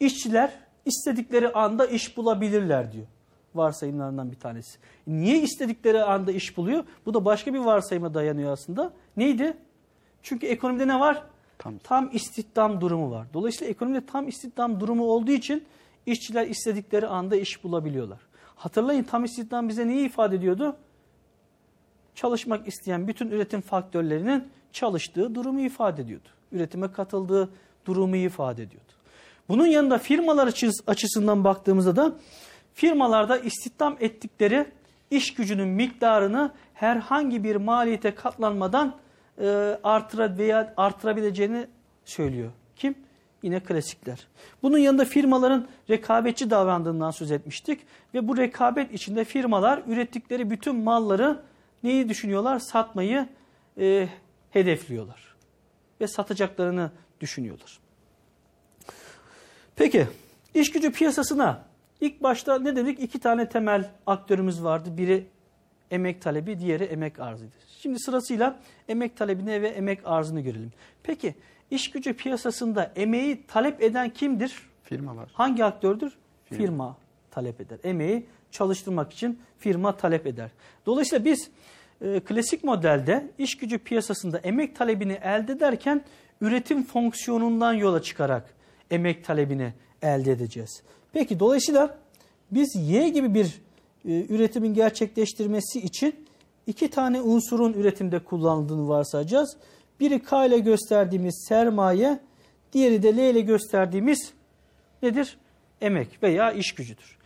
işçiler 0.00 0.50
istedikleri 0.84 1.52
anda 1.52 1.86
iş 1.86 2.16
bulabilirler 2.16 2.92
diyor. 2.92 3.06
Varsayımlarından 3.54 4.30
bir 4.30 4.36
tanesi. 4.36 4.78
Niye 5.06 5.42
istedikleri 5.42 6.02
anda 6.02 6.32
iş 6.32 6.56
buluyor? 6.56 6.84
Bu 7.06 7.14
da 7.14 7.24
başka 7.24 7.54
bir 7.54 7.58
varsayıma 7.58 8.14
dayanıyor 8.14 8.52
aslında. 8.52 8.92
Neydi? 9.16 9.56
Çünkü 10.22 10.46
ekonomide 10.46 10.88
ne 10.88 11.00
var? 11.00 11.22
Tam. 11.58 11.78
Tam 11.78 12.10
istihdam 12.12 12.80
durumu 12.80 13.10
var. 13.10 13.26
Dolayısıyla 13.34 13.70
ekonomide 13.70 14.06
tam 14.06 14.28
istihdam 14.28 14.80
durumu 14.80 15.04
olduğu 15.04 15.30
için 15.30 15.64
işçiler 16.06 16.46
istedikleri 16.46 17.06
anda 17.06 17.36
iş 17.36 17.64
bulabiliyorlar. 17.64 18.18
Hatırlayın 18.56 19.02
tam 19.02 19.24
istihdam 19.24 19.68
bize 19.68 19.88
neyi 19.88 20.06
ifade 20.06 20.36
ediyordu? 20.36 20.76
Çalışmak 22.14 22.68
isteyen 22.68 23.08
bütün 23.08 23.30
üretim 23.30 23.60
faktörlerinin 23.60 24.48
çalıştığı 24.72 25.34
durumu 25.34 25.60
ifade 25.60 26.02
ediyordu. 26.02 26.28
Üretime 26.52 26.92
katıldığı 26.92 27.48
durumu 27.86 28.16
ifade 28.16 28.62
ediyordu. 28.62 28.92
Bunun 29.48 29.66
yanında 29.66 29.98
firmalar 29.98 30.46
açıs- 30.46 30.82
açısından 30.86 31.44
baktığımızda 31.44 31.96
da 31.96 32.12
firmalarda 32.74 33.38
istihdam 33.38 33.96
ettikleri 34.00 34.66
iş 35.10 35.34
gücünün 35.34 35.68
miktarını 35.68 36.52
herhangi 36.74 37.44
bir 37.44 37.56
maliyete 37.56 38.14
katlanmadan 38.14 38.94
e, 39.40 39.78
artıra 39.82 40.38
veya 40.38 40.74
artırabileceğini 40.76 41.66
söylüyor. 42.04 42.50
Kim? 42.76 42.94
Yine 43.42 43.60
klasikler. 43.60 44.26
Bunun 44.62 44.78
yanında 44.78 45.04
firmaların 45.04 45.68
rekabetçi 45.90 46.50
davrandığından 46.50 47.10
söz 47.10 47.30
etmiştik. 47.30 47.80
Ve 48.14 48.28
bu 48.28 48.36
rekabet 48.36 48.92
içinde 48.92 49.24
firmalar 49.24 49.82
ürettikleri 49.86 50.50
bütün 50.50 50.76
malları 50.76 51.42
neyi 51.82 52.08
düşünüyorlar? 52.08 52.58
Satmayı 52.58 53.28
e, 53.78 54.08
hedefliyorlar. 54.50 55.36
Ve 56.00 56.08
satacaklarını 56.08 56.90
düşünüyorlar. 57.20 57.78
Peki 59.76 60.06
iş 60.54 60.72
gücü 60.72 60.92
piyasasına 60.92 61.64
ilk 62.00 62.22
başta 62.22 62.58
ne 62.58 62.76
dedik? 62.76 63.00
İki 63.00 63.18
tane 63.18 63.48
temel 63.48 63.90
aktörümüz 64.06 64.64
vardı. 64.64 64.96
Biri 64.96 65.26
emek 65.90 66.22
talebi, 66.22 66.58
diğeri 66.58 66.84
emek 66.84 67.20
arzıydı. 67.20 67.52
Şimdi 67.78 67.98
sırasıyla 67.98 68.60
emek 68.88 69.16
talebine 69.16 69.62
ve 69.62 69.68
emek 69.68 70.00
arzını 70.04 70.40
görelim. 70.40 70.72
Peki 71.02 71.34
iş 71.70 71.90
gücü 71.90 72.14
piyasasında 72.14 72.92
emeği 72.96 73.46
talep 73.46 73.82
eden 73.82 74.10
kimdir? 74.10 74.68
Firmalar. 74.82 75.30
Hangi 75.32 75.64
aktördür? 75.64 76.12
Firma. 76.44 76.58
Firma 76.58 76.96
talep 77.30 77.60
eder. 77.60 77.78
Emeği 77.84 78.26
çalıştırmak 78.50 79.12
için 79.12 79.40
firma 79.58 79.96
talep 79.96 80.26
eder. 80.26 80.50
Dolayısıyla 80.86 81.24
biz 81.24 81.50
e, 82.00 82.20
klasik 82.20 82.64
modelde 82.64 83.30
iş 83.38 83.56
gücü 83.56 83.78
piyasasında 83.78 84.38
emek 84.38 84.76
talebini 84.76 85.12
elde 85.12 85.52
ederken 85.52 86.04
üretim 86.40 86.84
fonksiyonundan 86.84 87.72
yola 87.72 88.02
çıkarak 88.02 88.54
emek 88.90 89.24
talebini 89.24 89.72
elde 90.02 90.32
edeceğiz. 90.32 90.82
Peki 91.12 91.40
dolayısıyla 91.40 91.98
biz 92.50 92.76
Y 92.76 93.08
gibi 93.08 93.34
bir 93.34 93.60
e, 94.08 94.26
üretimin 94.28 94.74
gerçekleştirmesi 94.74 95.80
için 95.80 96.26
iki 96.66 96.90
tane 96.90 97.20
unsurun 97.20 97.72
üretimde 97.72 98.18
kullanıldığını 98.18 98.88
varsayacağız. 98.88 99.56
Biri 100.00 100.22
K 100.22 100.46
ile 100.46 100.58
gösterdiğimiz 100.58 101.44
sermaye, 101.48 102.20
diğeri 102.72 103.02
de 103.02 103.16
L 103.16 103.18
ile 103.18 103.40
gösterdiğimiz 103.40 104.32
nedir? 105.02 105.38
Emek 105.80 106.22
veya 106.22 106.52
iş 106.52 106.74
gücüdür. 106.74 107.18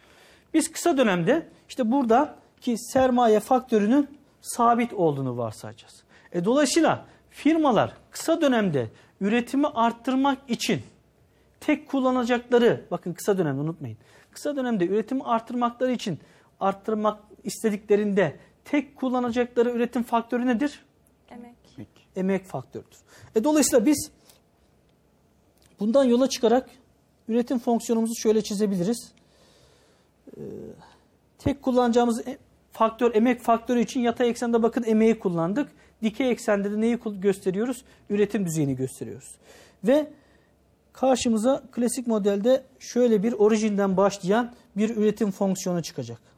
Biz 0.55 0.73
kısa 0.73 0.97
dönemde 0.97 1.47
işte 1.69 1.91
buradaki 1.91 2.79
sermaye 2.79 3.41
faktörünün 3.41 4.09
sabit 4.41 4.93
olduğunu 4.93 5.39
varsayacağız. 5.39 6.03
E, 6.33 6.45
dolayısıyla 6.45 7.07
firmalar 7.31 7.93
kısa 8.11 8.41
dönemde 8.41 8.91
üretimi 9.21 9.67
arttırmak 9.67 10.39
için 10.49 10.81
tek 11.61 11.89
kullanacakları, 11.89 12.85
bakın 12.91 13.13
kısa 13.13 13.39
dönemde 13.39 13.61
unutmayın. 13.61 13.97
Kısa 14.33 14.57
dönemde 14.57 14.87
üretimi 14.87 15.23
arttırmakları 15.25 15.93
için 15.93 16.19
arttırmak 16.63 17.21
istediklerinde 17.45 18.37
tek 18.65 18.97
kullanacakları 18.97 19.71
üretim 19.71 20.03
faktörü 20.03 20.47
nedir? 20.47 20.85
Emek. 21.31 21.57
Emek. 21.77 21.89
Emek 22.17 22.45
faktörüdür. 22.45 22.99
E, 23.35 23.45
dolayısıyla 23.45 23.87
biz 23.87 24.11
bundan 25.81 26.05
yola 26.05 26.29
çıkarak 26.29 26.71
üretim 27.29 27.59
fonksiyonumuzu 27.59 28.15
şöyle 28.15 28.43
çizebiliriz. 28.43 29.13
Ee, 30.37 30.41
tek 31.39 31.63
kullanacağımız 31.63 32.29
e- 32.29 32.39
faktör 32.73 33.15
emek 33.15 33.43
faktörü 33.43 33.81
için 33.81 34.01
yatay 34.01 34.29
eksende 34.29 34.63
bakın 34.63 34.83
emeği 34.83 35.19
kullandık. 35.19 35.73
Dikey 36.03 36.31
eksende 36.31 36.73
de 36.73 36.81
neyi 36.81 36.99
gösteriyoruz? 37.21 37.85
Üretim 38.11 38.47
düzeyini 38.47 38.77
gösteriyoruz. 38.77 39.35
Ve 39.85 40.11
karşımıza 40.93 41.63
klasik 41.73 42.07
modelde 42.07 42.65
şöyle 42.79 43.23
bir 43.23 43.33
orijinden 43.33 43.97
başlayan 43.97 44.53
bir 44.77 44.97
üretim 44.97 45.31
fonksiyonu 45.31 45.83
çıkacak. 45.83 46.32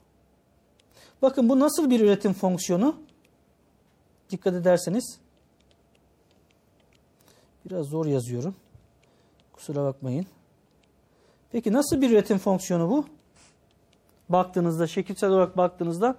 Bakın 1.25 1.49
bu 1.49 1.61
nasıl 1.61 1.91
bir 1.91 2.01
üretim 2.01 2.33
fonksiyonu? 2.33 2.97
Dikkat 4.31 4.55
ederseniz 4.55 5.19
biraz 7.67 7.87
zor 7.87 8.07
yazıyorum. 8.07 8.55
Kusura 9.53 9.85
bakmayın. 9.85 10.27
Peki 11.53 11.73
nasıl 11.73 12.01
bir 12.03 12.11
üretim 12.11 12.39
fonksiyonu 12.39 12.91
bu? 12.91 13.07
Baktığınızda, 14.29 14.87
şekilsel 14.87 15.31
olarak 15.31 15.57
baktığınızda 15.57 16.17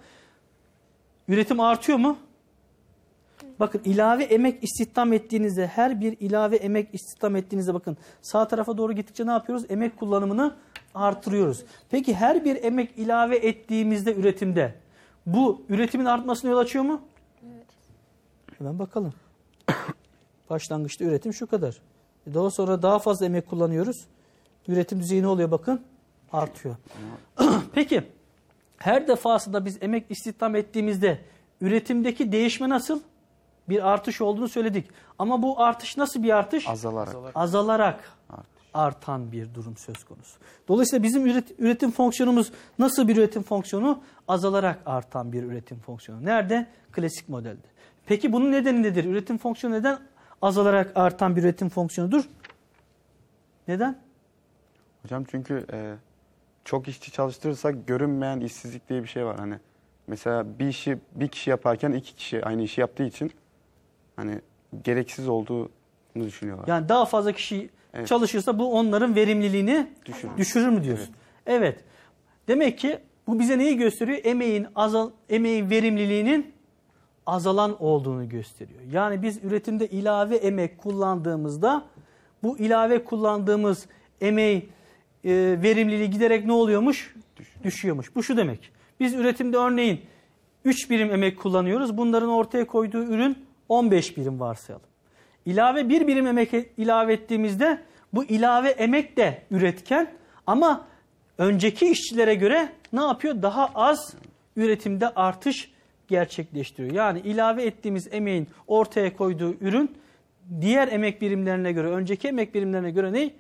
üretim 1.28 1.60
artıyor 1.60 1.98
mu? 1.98 2.18
Bakın 3.60 3.82
ilave 3.86 4.24
emek 4.24 4.64
istihdam 4.64 5.14
ettiğinizde 5.14 5.68
her 5.68 6.02
bir 6.02 6.18
ilave 6.20 6.56
emek 6.56 6.94
istihdam 6.94 7.36
ettiğinizde 7.36 7.74
bakın 7.74 7.98
sağ 8.22 8.48
tarafa 8.48 8.78
doğru 8.78 8.94
gittikçe 8.94 9.28
ne 9.28 9.32
yapıyoruz? 9.32 9.66
Emek 9.70 9.98
kullanımını 9.98 10.56
artırıyoruz. 10.96 11.64
Peki 11.90 12.16
her 12.16 12.46
bir 12.46 12.64
emek 12.64 12.98
ilave 12.98 13.38
ettiğimizde 13.38 14.16
üretimde 14.16 14.85
bu 15.26 15.62
üretimin 15.70 16.06
artmasına 16.06 16.52
yol 16.52 16.58
açıyor 16.58 16.86
mu? 16.86 17.02
Evet. 17.46 17.66
Hemen 18.58 18.80
bakalım. 18.80 19.14
Başlangıçta 20.50 21.06
üretim 21.06 21.34
şu 21.34 21.48
kadar. 21.48 21.82
E 22.28 22.34
Daha 22.34 22.50
sonra 22.50 22.82
daha 22.82 23.00
fazla 23.00 23.26
emek 23.26 23.50
kullanıyoruz. 23.50 24.06
Üretim 24.68 25.00
düzeyi 25.00 25.22
ne 25.22 25.28
oluyor 25.28 25.52
bakın? 25.52 25.82
Artıyor. 26.32 26.76
Peki 27.74 28.04
her 28.78 29.08
defasında 29.08 29.66
biz 29.66 29.78
emek 29.84 30.12
istihdam 30.12 30.56
ettiğimizde 30.56 31.20
üretimdeki 31.62 32.32
değişme 32.32 32.70
nasıl? 32.70 33.00
Bir 33.70 33.90
artış 33.90 34.22
olduğunu 34.22 34.48
söyledik. 34.48 34.90
Ama 35.20 35.42
bu 35.42 35.62
artış 35.62 35.98
nasıl 35.98 36.24
bir 36.24 36.30
artış? 36.38 36.70
Azalarak. 36.70 37.16
Azalarak 37.36 38.12
Artış. 38.30 38.55
Artan 38.76 39.32
bir 39.32 39.54
durum 39.54 39.78
söz 39.78 40.04
konusu. 40.04 40.40
Dolayısıyla 40.68 41.04
bizim 41.04 41.28
üret- 41.28 41.54
üretim 41.60 41.92
fonksiyonumuz 41.92 42.52
nasıl 42.80 43.08
bir 43.08 43.18
üretim 43.18 43.44
fonksiyonu? 43.44 44.04
Azalarak 44.28 44.80
artan 44.86 45.34
bir 45.34 45.44
üretim 45.44 45.80
fonksiyonu. 45.80 46.26
Nerede? 46.26 46.68
Klasik 46.92 47.30
modelde. 47.30 47.68
Peki 48.06 48.34
bunun 48.34 48.52
nedeni 48.52 48.84
nedir? 48.84 49.06
Üretim 49.06 49.38
fonksiyonu 49.38 49.76
neden 49.76 50.00
azalarak 50.42 50.92
artan 50.96 51.36
bir 51.36 51.44
üretim 51.44 51.70
fonksiyonudur? 51.70 52.30
Neden? 53.68 54.00
Hocam 55.04 55.24
çünkü 55.32 55.66
e, 55.74 55.96
çok 56.66 56.88
işçi 56.88 57.12
çalıştırırsak 57.12 57.88
görünmeyen 57.88 58.40
işsizlik 58.40 58.90
diye 58.90 59.04
bir 59.04 59.08
şey 59.08 59.26
var. 59.26 59.38
Hani 59.40 59.60
mesela 60.08 60.60
bir 60.60 60.68
işi 60.68 60.98
bir 61.16 61.28
kişi 61.28 61.50
yaparken 61.50 61.92
iki 61.92 62.16
kişi 62.16 62.46
aynı 62.46 62.62
işi 62.62 62.82
yaptığı 62.82 63.04
için 63.04 63.32
hani 64.16 64.42
gereksiz 64.84 65.28
olduğunu 65.28 65.70
düşünüyorlar. 66.16 66.68
Yani 66.68 66.90
daha 66.90 67.06
fazla 67.06 67.32
kişi 67.32 67.70
Evet. 67.96 68.08
çalışırsa 68.08 68.60
bu 68.60 68.74
onların 68.74 69.16
verimliliğini 69.16 69.88
Düşürür. 70.06 70.38
düşürür 70.38 70.70
mü 70.70 70.84
diyorsun? 70.84 71.16
Evet. 71.46 71.80
Demek 72.48 72.80
ki 72.80 73.00
bu 73.28 73.40
bize 73.40 73.58
neyi 73.58 73.78
gösteriyor? 73.78 74.20
Emeğin 74.24 74.68
azal 74.76 75.12
emeğin 75.30 75.70
verimliliğinin 75.70 76.54
azalan 77.26 77.84
olduğunu 77.84 78.30
gösteriyor. 78.30 78.82
Yani 78.92 79.22
biz 79.22 79.44
üretimde 79.44 79.88
ilave 79.88 80.36
emek 80.36 80.78
kullandığımızda 80.78 81.86
bu 82.44 82.58
ilave 82.58 83.04
kullandığımız 83.04 83.86
emeği 84.22 84.70
e, 85.24 85.32
verimliliği 85.64 86.10
giderek 86.10 86.46
ne 86.46 86.52
oluyormuş? 86.52 87.16
Düşüyormuş. 87.64 88.16
Bu 88.16 88.24
şu 88.24 88.38
demek. 88.38 88.72
Biz 89.00 89.14
üretimde 89.14 89.58
örneğin 89.58 90.02
3 90.66 90.90
birim 90.90 91.12
emek 91.12 91.40
kullanıyoruz. 91.40 91.98
Bunların 91.98 92.30
ortaya 92.30 92.68
koyduğu 92.68 93.04
ürün 93.04 93.46
15 93.70 94.18
birim 94.18 94.40
varsayalım. 94.40 94.86
İlave 95.46 95.90
bir 95.90 96.08
birim 96.08 96.28
emek 96.28 96.52
ilave 96.78 97.14
ettiğimizde 97.14 97.80
bu 98.14 98.24
ilave 98.24 98.70
emek 98.70 99.18
de 99.18 99.42
üretken 99.52 100.12
ama 100.48 100.88
önceki 101.38 101.90
işçilere 101.92 102.36
göre 102.36 102.70
ne 102.94 103.02
yapıyor? 103.02 103.42
Daha 103.42 103.72
az 103.76 104.14
üretimde 104.56 105.10
artış 105.10 105.72
gerçekleştiriyor. 106.08 106.94
Yani 106.94 107.20
ilave 107.20 107.64
ettiğimiz 107.64 108.08
emeğin 108.12 108.48
ortaya 108.68 109.18
koyduğu 109.18 109.54
ürün 109.62 109.98
diğer 110.62 110.88
emek 110.88 111.22
birimlerine 111.22 111.72
göre, 111.72 111.90
önceki 111.90 112.28
emek 112.28 112.56
birimlerine 112.56 112.92
göre 112.92 113.14
ne? 113.14 113.32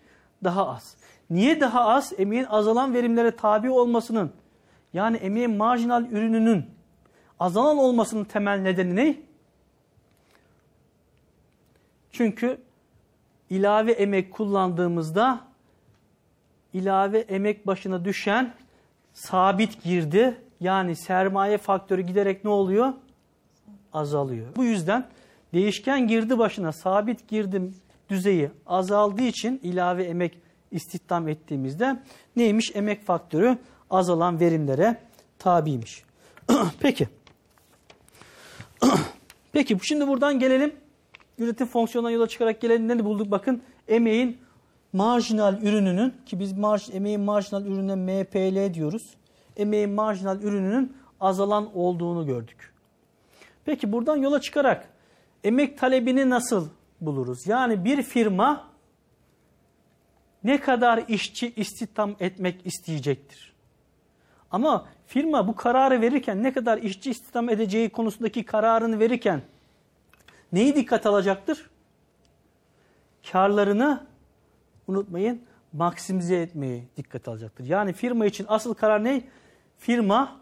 Daha 0.44 0.70
az. 0.70 0.98
Niye 1.30 1.62
daha 1.62 1.86
az? 1.86 2.14
Emeğin 2.18 2.46
azalan 2.50 2.94
verimlere 2.94 3.32
tabi 3.32 3.70
olmasının 3.70 4.32
yani 4.94 5.18
emeğin 5.18 5.58
marjinal 5.58 6.06
ürününün 6.06 6.66
azalan 7.40 7.78
olmasının 7.78 8.24
temel 8.24 8.60
nedeni 8.60 8.96
ne? 8.96 9.16
Çünkü 12.18 12.58
ilave 13.50 13.92
emek 13.92 14.34
kullandığımızda 14.34 15.42
ilave 16.74 17.20
emek 17.20 17.68
başına 17.68 18.06
düşen 18.06 18.54
sabit 19.14 19.84
girdi 19.84 20.42
yani 20.60 20.96
sermaye 20.96 21.58
faktörü 21.58 22.02
giderek 22.02 22.44
ne 22.44 22.50
oluyor? 22.50 22.94
Azalıyor. 23.94 24.48
Bu 24.56 24.64
yüzden 24.64 25.08
değişken 25.54 26.08
girdi 26.08 26.38
başına 26.38 26.72
sabit 26.72 27.28
girdim 27.28 27.76
düzeyi 28.10 28.52
azaldığı 28.66 29.24
için 29.24 29.60
ilave 29.64 30.04
emek 30.04 30.40
istihdam 30.72 31.28
ettiğimizde 31.28 32.04
neymiş? 32.36 32.72
Emek 32.76 33.06
faktörü 33.06 33.58
azalan 33.90 34.40
verimlere 34.40 35.02
tabiymiş. 35.40 36.04
Peki. 36.80 37.08
Peki 39.54 39.78
şimdi 39.82 40.08
buradan 40.08 40.40
gelelim. 40.40 40.85
Üretim 41.40 41.68
fonksiyonundan 41.68 42.12
yola 42.12 42.28
çıkarak. 42.28 42.64
Ne 42.64 43.06
bulduk? 43.06 43.32
Bakın 43.32 43.62
emeğin 43.88 44.38
marjinal 44.94 45.62
ürününün 45.62 46.14
ki 46.26 46.40
biz 46.40 46.54
marj, 46.54 46.90
emeğin 46.94 47.22
marjinal 47.22 47.66
ürününe 47.66 47.96
MPL 47.96 48.74
diyoruz. 48.74 49.18
Emeğin 49.58 49.90
marjinal 49.90 50.42
ürününün 50.42 50.98
azalan 51.20 51.78
olduğunu 51.78 52.26
gördük. 52.26 52.74
Peki 53.66 53.92
buradan 53.92 54.16
yola 54.16 54.42
çıkarak 54.42 54.90
emek 55.44 55.78
talebini 55.78 56.30
nasıl 56.30 56.68
buluruz? 57.02 57.48
Yani 57.48 57.86
bir 57.86 58.02
firma 58.02 58.68
ne 60.44 60.60
kadar 60.60 61.04
işçi 61.08 61.54
istihdam 61.56 62.16
etmek 62.20 62.66
isteyecektir? 62.66 63.54
Ama 64.52 64.86
firma 65.08 65.48
bu 65.48 65.56
kararı 65.56 66.02
verirken 66.02 66.44
ne 66.44 66.54
kadar 66.54 66.78
işçi 66.78 67.12
istihdam 67.12 67.50
edeceği 67.50 67.90
konusundaki 67.90 68.44
kararını 68.46 69.00
verirken 69.00 69.42
neyi 70.54 70.76
dikkat 70.76 71.06
alacaktır? 71.06 71.70
Karlarını 73.32 74.08
unutmayın 74.88 75.42
maksimize 75.74 76.36
etmeyi 76.36 76.84
dikkat 76.98 77.28
alacaktır. 77.28 77.66
Yani 77.66 77.94
firma 77.94 78.26
için 78.26 78.46
asıl 78.50 78.74
karar 78.74 79.04
ne? 79.04 79.22
Firma 79.78 80.42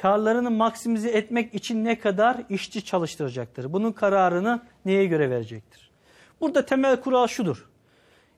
karlarını 0.00 0.50
maksimize 0.50 1.10
etmek 1.10 1.54
için 1.54 1.84
ne 1.84 1.98
kadar 1.98 2.44
işçi 2.48 2.84
çalıştıracaktır? 2.84 3.72
Bunun 3.72 3.92
kararını 3.92 4.62
neye 4.84 5.06
göre 5.06 5.30
verecektir? 5.30 5.90
Burada 6.40 6.66
temel 6.66 7.00
kural 7.00 7.26
şudur. 7.26 7.68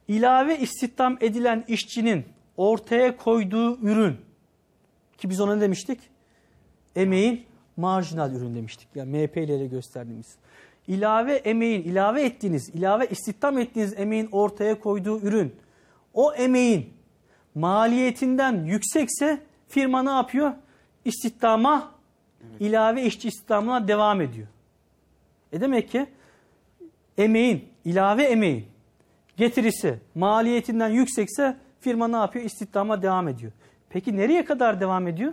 İlave 0.08 0.58
istihdam 0.58 1.18
edilen 1.20 1.64
işçinin 1.68 2.24
ortaya 2.56 3.16
koyduğu 3.16 3.78
ürün 3.78 4.16
ki 5.18 5.30
biz 5.30 5.40
ona 5.40 5.60
demiştik? 5.60 6.00
Emeğin 6.96 7.46
marjinal 7.76 8.34
ürün 8.34 8.54
demiştik. 8.54 8.88
Yani 8.94 9.22
MP 9.22 9.36
ile 9.36 9.66
gösterdiğimiz. 9.66 10.36
İlave 10.90 11.35
emeğin, 11.35 11.83
ilave 11.83 12.22
ettiğiniz, 12.22 12.68
ilave 12.68 13.07
istihdam 13.07 13.59
ettiğiniz 13.59 13.94
emeğin 13.98 14.29
ortaya 14.33 14.81
koyduğu 14.81 15.20
ürün 15.20 15.57
o 16.14 16.35
emeğin 16.35 16.94
maliyetinden 17.55 18.64
yüksekse 18.64 19.42
firma 19.68 20.03
ne 20.03 20.11
yapıyor? 20.11 20.53
İstihdama, 21.05 21.92
ilave 22.61 23.03
işçi 23.03 23.29
istihdamına 23.29 23.88
devam 23.88 24.20
ediyor. 24.20 24.46
E 25.53 25.61
demek 25.61 25.90
ki 25.90 26.07
emeğin, 27.18 27.68
ilave 27.85 28.24
emeğin 28.24 28.66
getirisi 29.37 29.98
maliyetinden 30.14 30.88
yüksekse 30.88 31.57
firma 31.81 32.09
ne 32.09 32.16
yapıyor? 32.16 32.44
İstihdama 32.44 33.03
devam 33.03 33.29
ediyor. 33.29 33.53
Peki 33.88 34.16
nereye 34.16 34.44
kadar 34.44 34.81
devam 34.81 35.09
ediyor? 35.09 35.33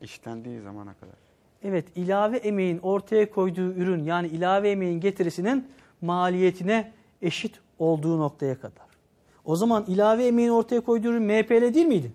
İşlendiği 0.00 0.60
zamana 0.60 0.94
kadar. 0.94 1.21
Evet 1.64 1.84
ilave 1.96 2.36
emeğin 2.36 2.78
ortaya 2.78 3.30
koyduğu 3.30 3.72
ürün 3.72 4.04
yani 4.04 4.28
ilave 4.28 4.70
emeğin 4.70 5.00
getirisinin 5.00 5.68
maliyetine 6.00 6.92
eşit 7.22 7.60
olduğu 7.78 8.18
noktaya 8.18 8.60
kadar. 8.60 8.86
O 9.44 9.56
zaman 9.56 9.84
ilave 9.88 10.26
emeğin 10.26 10.50
ortaya 10.50 10.80
koyduğu 10.80 11.08
ürün 11.08 11.22
MPL 11.22 11.74
değil 11.74 11.86
miydi? 11.86 12.12